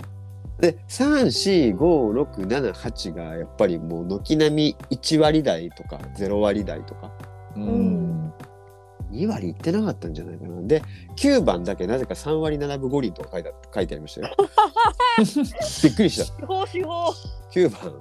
[0.60, 7.12] で34567がやっぱりもう軒並み1割台とか0割台とか。
[7.56, 8.32] うん。
[9.12, 10.62] 2割いってなかったんじゃないかな。
[10.62, 10.84] で
[11.18, 14.36] 9番だけなぜか3割7分5厘とか書いてあ書いてありましたよ。
[15.84, 16.26] びっくりした。
[16.26, 17.14] 司法司法
[17.52, 17.98] 9番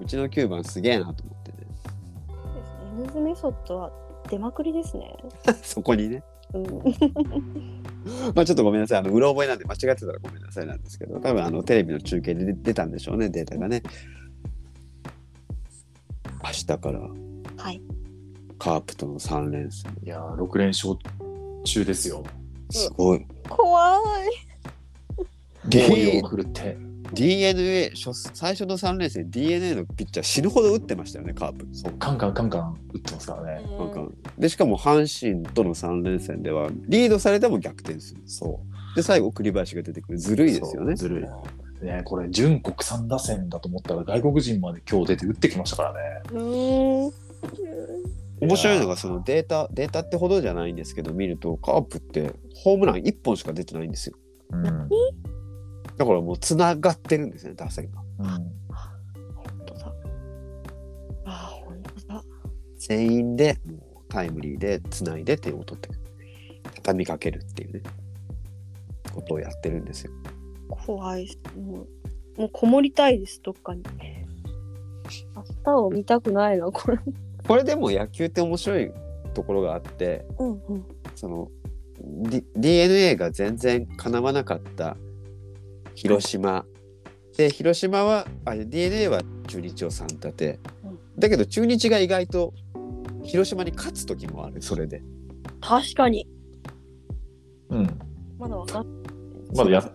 [0.00, 1.58] うちの9番すげえなと思ってね。
[2.98, 3.92] エヌズメソッドは
[4.28, 5.16] 出まくりですね。
[5.62, 6.22] そこにね。
[6.54, 6.64] うん。
[8.34, 8.98] まあちょっとごめんなさい。
[8.98, 13.82] あのうろ覚えなんで間違ってたらごめんなさいなんですけど多分あのテレビの中継で出出たんでしょうねデータがね。
[16.44, 17.00] 明日から。
[17.56, 17.80] はい。
[18.58, 19.92] カープとの3連戦。
[20.02, 20.96] いやー、6連勝
[21.64, 22.24] 中ですよ。
[22.70, 23.26] すごい。
[23.48, 24.02] 怖い。
[25.18, 25.24] 猛
[25.68, 26.76] D 威を振るって。
[27.12, 33.62] DNA 初最初の3連戦 DNA のピッチャー死ぬほど打ってましたよねカープそう、カンカンカンカン打ってますからね。
[33.78, 34.06] なんか
[34.38, 38.60] でしかも阪神との3連戦ではリードされても逆転するそ
[38.92, 38.96] う。
[38.96, 41.84] で最後栗林が出てくるずるいですよねそうずるい。
[41.84, 45.98] ね、これ、純国産打線だと思ったら、外国人まで今日出て打ってきましたからね。
[46.32, 47.12] うーん
[48.40, 54.16] 面白いのがそのデータデータってほどじゃないんですけど見るとカープってホームラン1本しか出てないんですよ
[54.50, 54.88] うん。
[55.96, 58.00] だからもうつながってるんですね打線が。
[58.18, 58.26] うん。
[58.26, 58.46] 本
[59.66, 59.92] 当だ
[61.24, 61.30] あ
[61.64, 62.24] 本当だ。
[62.78, 63.78] 全員でもう
[64.08, 65.88] タイムリーでつないで点を取って
[66.74, 67.82] 畳みかけるっていうね
[69.12, 70.12] ことをやってるんですよ。
[70.68, 71.38] 怖いです。
[71.58, 73.82] もうもうこもりたいですどっかに。
[75.34, 76.98] 明日を見たくないなこれ。
[77.46, 78.90] これでも野球って面白い
[79.34, 80.84] ところがあってうんうん。
[81.14, 81.48] その、
[82.00, 84.96] D、DNA が全然かなわなかった
[85.96, 86.64] 広島。
[87.36, 90.60] で広島はあ DNA は中日を3立て。
[90.84, 90.98] うん。
[91.18, 92.54] だけど中日が意外と
[93.24, 95.02] 広島に勝つ時もあるそれで。
[95.60, 96.28] 確かに。
[97.70, 97.98] うん。
[98.38, 98.86] まだわかん
[99.54, 99.92] まだや、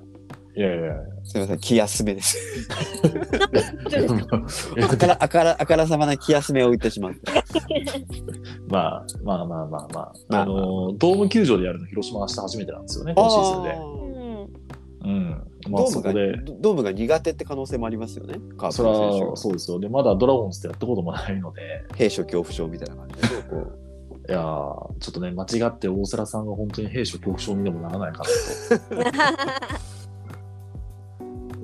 [0.55, 0.95] いやいやいや。
[1.23, 2.37] すみません気休めです。
[3.95, 7.33] い やあからあからあからさまな気休めを言ってしまった
[8.67, 9.67] まあまあまあまあ。
[9.67, 9.89] まあ、
[10.29, 10.41] まあ。
[10.41, 13.69] あのドーム球場でやるの広島は明日初めてなんですよね、今シーズンで。
[15.03, 15.11] うん。
[15.11, 15.50] うん。
[15.69, 18.35] まあドームがドームが苦手って可能性もありますよね。
[18.57, 19.37] カープそれは。
[19.37, 19.79] そうですよ。
[19.79, 23.27] で、まだドラゴンズってやったこともないので、兵所恐怖症みたいな感じで
[24.29, 24.41] いやー
[24.99, 28.23] ちょっとね、間違って大瀬良さんが本当に兵所恐怖症にでもならないか
[28.99, 29.21] なと。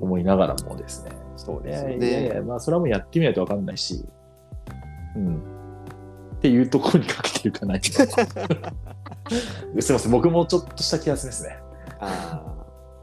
[0.00, 1.12] 思いながらもですね。
[1.36, 4.04] そういですよやいやいねや、まあそれはもうやってみないとわかんないし、
[5.16, 5.36] うん。
[5.36, 8.06] っていうところにかけてるかない すい
[9.92, 11.58] ません僕もちょっとした気がするんですね。
[12.00, 12.57] あー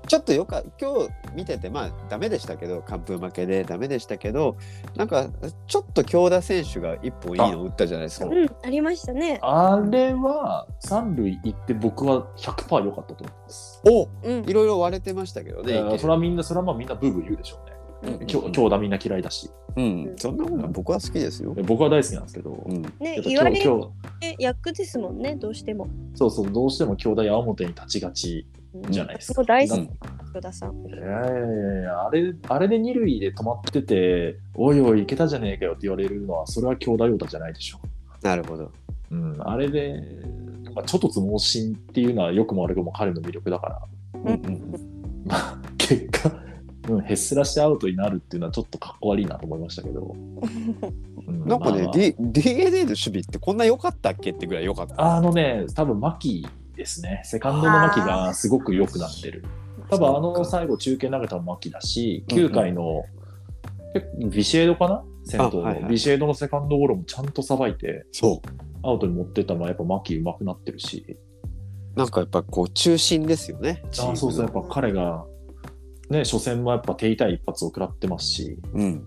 [0.07, 4.57] ちょっとよか今日見ててまあダメでしたけど完封負けでダメでしたけど
[4.95, 5.29] なんか
[5.67, 8.29] ちょっと京田選手が一本いいの打ったじゃないですかあ。
[8.29, 9.39] うん、ありましたね。
[9.41, 13.81] あれは三塁行って僕は100%良かったと思います。
[13.85, 14.53] おうんい。
[14.53, 15.97] ろいろ割れてましたけどね。
[15.97, 17.75] それはみんなそれはまあみんなブーブー言うでしょうね。
[18.19, 21.53] うんきょ強打みんな嫌いだしうん、そんなもんは僕は好きですよ。
[21.65, 23.91] 僕は大好きなんですけど、うん、ね、言われ強強
[24.21, 25.87] て役ですもんね、どうしても。
[26.13, 29.43] そうそうどうしても強打矢面に立ちがちうんじゃないですか。
[29.43, 29.89] 大好きうん、
[30.33, 30.85] 京田さん。
[30.85, 37.79] いやいやいやあれあれで二塁で止まってて「おいおいいけたじゃねえかよ」って言われるのはそれは強打用打じゃないでしょ。
[38.21, 38.71] なるほど。
[39.11, 40.03] うん、あれで、
[40.73, 43.81] まあ、ちょっとつ盲信っていうのはよくも悪くも彼の魅力だから、
[44.15, 44.73] うんうん
[45.25, 46.31] まあ、結果、
[46.89, 50.15] うん、へっすらしてアウトになるっていうのはちょっとかっこ悪いなと思いましたけど。
[51.27, 55.15] うんなんかね、まあまあ D、DNA の守備ってこんな良かったっけってぐらい良かった。
[55.15, 57.21] あのね、多分牧ですね。
[57.23, 59.43] セカンドの牧がすごく良くなってる。
[59.89, 63.03] 多分あの最後中継投げたの牧だし、うんうん9回の、
[63.93, 65.03] 結構ビシエドかな？
[65.25, 68.87] 先頭の、あはいはいビシエドのセカンドゴロもちゃんとさばいて、そう。
[68.87, 71.17] アウトに持ってったのはやっぱ牧上手くなってるし、
[71.95, 73.81] なんかやっぱこう中心ですよね。
[73.89, 75.25] あそうそう、やっぱ彼が、
[76.09, 79.03] ね、初戦もやっぱ手痛い一発を食らってますし、うん。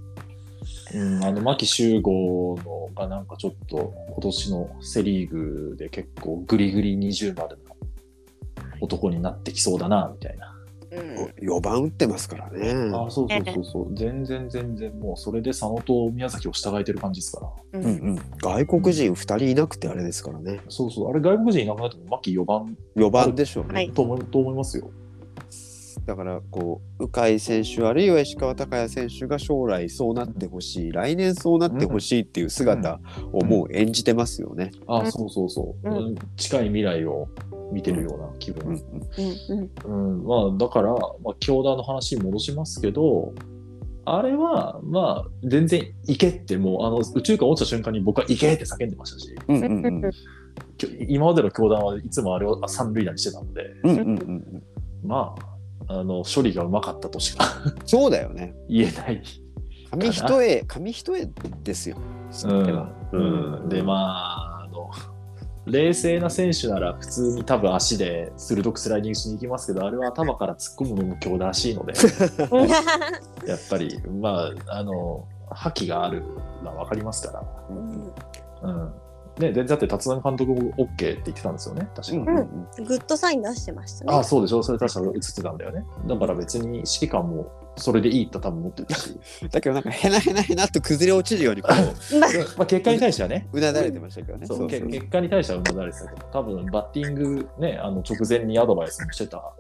[0.94, 7.76] うん、あの牧秀悟のがなんかちょっと今年のセ・リーグで結構グリグリ二重丸の
[8.80, 10.54] 男になってきそうだなみたいな。
[10.54, 10.58] うん
[11.42, 12.70] 4番打ってますからね。
[12.94, 17.80] あそうそうそうそう全然全然もうそれで佐野と宮崎を従えてる感じですから。
[17.80, 20.60] ううんんうん、外国人2人いなくてあれですからね。
[20.68, 23.74] そうそうあれ外国人いなくなっても牧4番4番でしょうね。
[23.74, 24.90] はいと思いと思いますよ。
[26.08, 32.98] だからこう鵜飼選手あるいは石川昂弥選手が将来そうなってほしい来年そうなってほしいっていう姿
[33.30, 34.70] をもう演じてますよね。
[34.86, 35.12] あ、うん。
[35.12, 36.14] そうそうそう、うん。
[36.38, 37.28] 近い未来を
[37.74, 38.68] 見てるような気分。
[38.68, 38.76] うん。
[38.78, 43.34] うんうんうん、まあだから、まあ、強打の話に戻しますけど、
[44.06, 50.10] あれは、まあ、全然行けって、もう、あの、宇宙間落ちた瞬間に僕は行けって叫んでましたし、うんうんうん。
[50.78, 54.62] きょ今までの強打はいつもあれを三塁打にしてたので、うんうんうん。
[55.04, 55.57] まあ、
[55.88, 57.44] あの、処理がうまかったとしか
[57.86, 58.54] そうだよね。
[58.68, 59.22] 言えない。
[59.90, 61.28] 紙一重紙一重
[61.64, 61.96] ですよ。
[62.44, 64.90] うんうん、で、まあ、あの、
[65.64, 71.94] 冷静な選手なら普通に多分足で鋭くスライディングしに行きますけど、あれは頭から突っ込むのも強打らしいので、
[73.48, 76.22] やっぱり、まあ、あの、覇気がある
[76.62, 77.42] のは分かりますから。
[78.62, 78.92] うん。
[79.38, 82.16] ね、でだって立浪監督も OK って言ってたんですよね、確か。
[82.16, 82.36] うんうん
[82.78, 84.12] うんグッドサイン出してましたね。
[84.12, 85.84] ああ、そうでしょそれ確か映ってたんだよね。
[86.06, 89.18] だから別に指揮官もそれでいいって多分思ってたし。
[89.50, 94.46] だけどなんかへなへなへなっと崩れ落ちるようにこうまあまあ結果に対してはね、うなだれてましたけどね。
[94.46, 99.54] そうそうそうけ結果に対してはうなだれてたけど、多分バッティングね、あの直前にアドバイスもしてたわ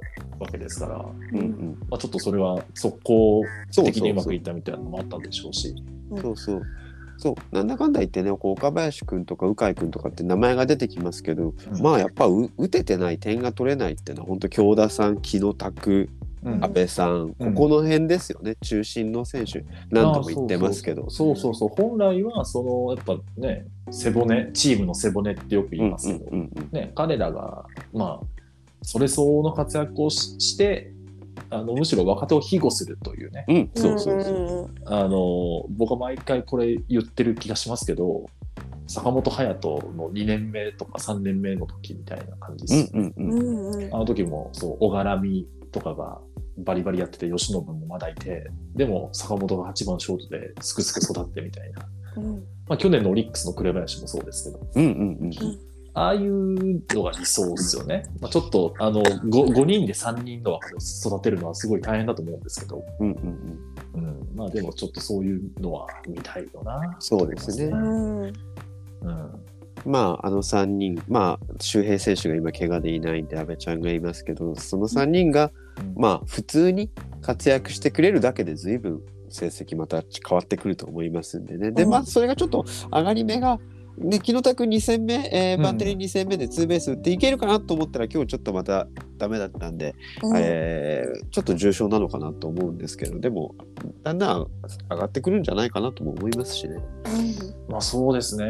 [0.50, 3.42] けですから、うんうんまあ、ちょっとそれは速攻
[3.74, 5.74] 的にうまくいったみたいなのもあったんでしょうし。
[6.20, 6.62] そうそう。
[7.18, 11.82] そうなんだかんだ言ってねこう岡林君とか鵜飼君とかって名前が出てきますけど、うん。
[11.82, 16.08] まあやっぱう打ててない点が取れないっていうのは本当京田さん木野拓
[16.44, 16.64] うん。
[16.64, 17.54] 阿部さん、うん。
[17.54, 21.10] ここの辺ですよね中心の選手何度も言ってますけど。
[21.10, 21.54] そうそう。
[21.56, 26.68] そう本来はそのやっぱね背骨チームの背骨ってよく言いますけど、うんうんうん。
[26.70, 28.26] ね、彼らがまあ
[28.82, 30.92] それ相応の活躍をしして
[31.50, 33.44] あのむしろ若手を庇護するというね。
[33.48, 34.22] うん、うん、そうそう。
[34.22, 34.70] そう。
[34.86, 34.94] うん。
[34.94, 38.26] あの僕は毎回これ言ってる気がしますけど
[38.86, 43.94] 坂本勇人の2年目とか3年目の時みたいな感じです、うんうんううんんうん。
[43.94, 46.20] あの時もそう小柄みとかが
[46.58, 52.44] バリバリやってて吉信もまだいてでも坂本が8番ショートですくすく育ってみたいな、うん。
[52.66, 54.66] まあ、去年のオリックスの紅林もそうですけど。
[54.74, 55.18] うんうん。
[55.22, 55.67] うん
[55.98, 58.04] ああいうのが理想ですよね。
[58.20, 63.58] まあ、ちょっとあの 5, 5人で3人の若手を育てるのはすごい大変だと思うんですけど、うんうん
[63.94, 64.04] うん。
[64.04, 66.96] うん、まあでもちょっとそういうのは見たいよな。
[67.00, 67.64] そうですね。
[67.66, 68.22] うん。
[68.22, 68.32] うん、
[69.84, 75.50] まああの3人まあ周平選手が今怪我でいないんで阿部ちゃんがいますけどその3人が、
[75.96, 76.90] まあ普通に
[77.22, 79.00] 活躍してくれるだけで随分
[79.30, 81.72] 成績また変わってくると思いますんでね。
[81.72, 81.90] でうん。
[81.90, 83.58] まあそれがちょっと上がり目が
[84.00, 85.62] で木野田君2戦目、えーうん。
[85.62, 88.86] バッテリー2戦目でツーベース打っていけるかなと思ったら今日ちょっとまた
[89.18, 93.54] ダメだったんで、うんえーちょっと重症なのかなと思うんですけどでも
[94.02, 94.46] だんだん
[94.90, 96.78] 上がってくるんじゃないかなとも思いますしね。
[97.68, 98.44] まあそうですね。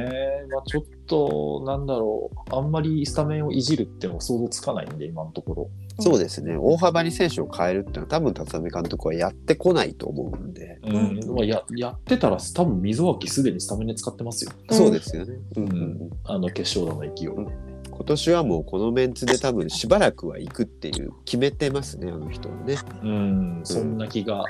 [0.51, 2.55] まあちょっと、なんだろう。
[2.55, 5.71] あんまりスタメンをいじるっていうのは想像つかないんで、今のところ。
[6.01, 11.35] そうですね大幅に選手を変えるっていうのは多分立浪監督はやってこないと思うんで、うん。
[11.35, 14.53] まあややってたら、多分溝脇すでにスタメンで使ってますよ。
[14.69, 15.35] うんそうですよね。
[15.57, 17.68] うんうんうんあの決勝打の勢い。
[17.99, 22.77] 今年はもうこのメンツで多分しばらくは行くっていう決めてますねあの人はね。
[23.03, 24.45] うん、そんな気が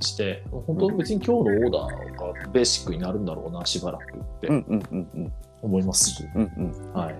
[0.00, 4.48] して、本当別に今日のオーダーがベーシックになるんだろうな、しばらくって
[5.60, 6.24] 思いますし。
[6.34, 6.92] うんうん。
[6.94, 7.14] はい。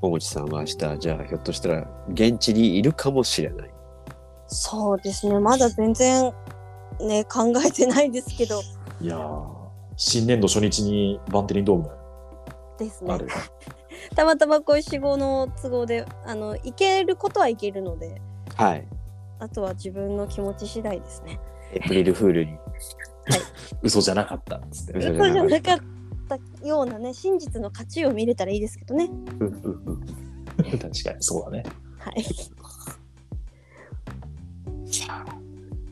[0.00, 3.70] 大持さんは明日じゃあひょっとしたら現地にいるかもしれない。
[4.46, 6.32] そうですねまだ全然
[7.00, 8.62] ね考えてないですけど
[9.00, 9.44] いやー、
[9.96, 11.97] 新年度初日にバンテリンドーム
[12.78, 13.18] ですね。
[14.14, 18.20] たまたまこういう死亡の都合であの行けることは行けるので
[18.54, 18.86] はい。
[19.40, 21.38] あとは自分の気持ち次第ですね
[21.72, 22.56] エイプリルフールに。
[23.82, 24.98] 嘘じゃなかったっつって。
[24.98, 25.78] 嘘じゃなかっ
[26.28, 29.10] たようなね真実の勝ちを見れたらいいですけどね
[29.40, 29.98] うんうんうん
[30.78, 31.64] 確かに、そうだね。
[31.98, 32.24] はい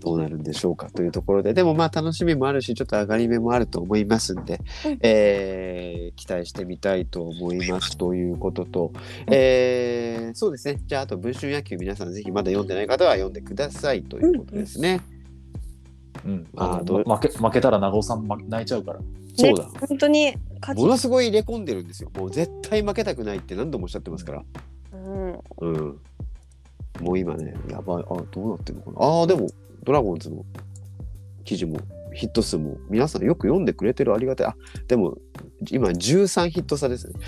[0.06, 8.92] どうなるんでしょうかというところででもまあ楽しみもあるしちょっと上がり目もあると思いますんで、うんえー期待してみたいと思いますということと、
[9.26, 15.00] えーそうですねじゃああと文春野球皆さんぜひまだ読んでない方は読んでくださいということですね。
[16.24, 16.46] うん。
[16.56, 19.00] あーあ負け負けたら長尾さんま泣いちゃうから。
[19.36, 20.34] そうだ本当に
[20.76, 22.10] ものすごい入れ込んでるんですよ。
[22.16, 24.44] もう絶対負けたくないって何度もおっしゃってますから。
[24.92, 25.98] うんうん。
[27.00, 28.04] もう今ね、やばい。
[28.08, 29.06] あ、どうなってるのかな。
[29.06, 29.48] ああ、でも、
[29.84, 30.44] ドラゴンズの
[31.44, 31.78] 記事も、
[32.12, 34.46] ヒット数も、皆さんよく読んでくれてるありがたい。
[34.48, 34.56] あ、
[34.88, 35.16] でも、
[35.70, 37.14] 今、13ヒット差ですね。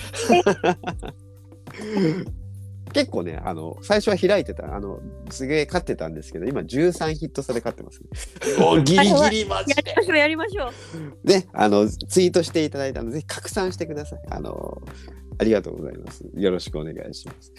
[2.92, 5.00] 結構ね、あの、最初は開いてた、あの、
[5.30, 8.08] すげえ勝ってたんですけど、今、13ヒット差で勝ってますね。
[8.64, 10.02] おギリギリマジでやりま。
[10.02, 10.70] しょうやりましょ
[11.24, 14.20] うね、あの、ツイートしていただいたので、ぜひ拡散してください。
[14.30, 14.82] あの、
[15.38, 16.24] ありがとうございます。
[16.34, 17.52] よろしくお願いします。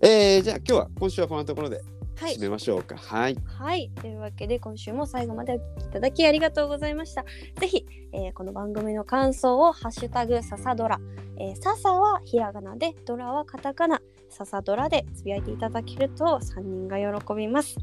[0.00, 1.82] えー、じゃあ今日は、今週はこのところで
[2.20, 2.96] はい締めましょうか。
[2.96, 3.36] はい。
[3.44, 3.90] はい。
[4.00, 7.24] というわけで、今週も最後までお聞きいただきありがとうございました。
[7.60, 11.00] ぜひ、えーこの番組の感想を、ハッシュタグ、ささドラ。
[11.36, 14.00] えー、ささはひらがなで、ドラはカタカナ。
[14.30, 17.74] ささドラでつぶやいていただけると3人が喜びます。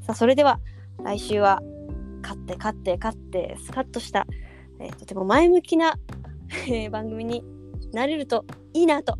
[0.00, 0.60] さあ、それでは、
[1.04, 1.62] 来週は、
[2.22, 4.26] 勝って勝って勝って、スカッとした、
[4.80, 5.98] えーとても前向きな、
[6.68, 7.44] えー番組に
[7.92, 9.18] なれるといいなと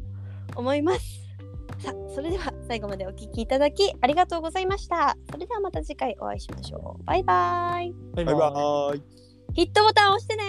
[0.57, 1.20] 思います。
[1.81, 5.16] さあ、それでは最後までお聞きいただきありがとうございました。
[5.31, 7.05] それではまた次回お会いしましょう。
[7.05, 7.95] バイバイ。
[8.14, 9.03] バイバイバーイ。
[9.55, 10.45] ヒットボタン押してね